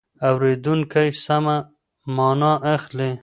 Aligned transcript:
اورېدونکی 0.27 1.07
سمه 1.25 1.57
مانا 2.15 2.53
اخلي. 2.75 3.11